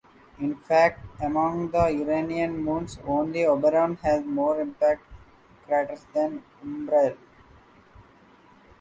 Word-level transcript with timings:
In 0.39 0.55
fact, 0.57 1.05
among 1.21 1.69
the 1.69 1.85
Uranian 1.89 2.57
moons 2.63 2.97
only 3.05 3.45
Oberon 3.45 3.97
has 3.97 4.25
more 4.25 4.59
impact 4.59 5.03
craters 5.67 6.07
than 6.15 6.41
Umbriel. 6.65 7.17